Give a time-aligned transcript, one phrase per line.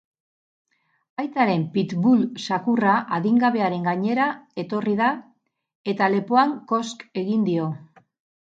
[1.23, 4.31] Aitaren pit-bull zakurra adingabearen gainera
[4.65, 5.13] etorri da,
[5.95, 7.73] eta lepoan kosk egin dio.